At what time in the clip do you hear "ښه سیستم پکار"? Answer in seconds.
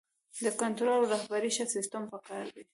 1.55-2.45